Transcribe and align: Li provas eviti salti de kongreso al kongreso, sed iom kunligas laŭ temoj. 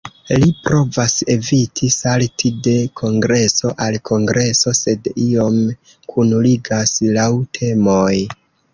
Li 0.43 0.47
provas 0.67 1.11
eviti 1.33 1.89
salti 1.95 2.51
de 2.69 2.73
kongreso 3.03 3.75
al 3.87 3.99
kongreso, 4.13 4.75
sed 4.83 5.13
iom 5.29 5.63
kunligas 6.17 6.99
laŭ 7.21 7.33
temoj. 7.63 8.15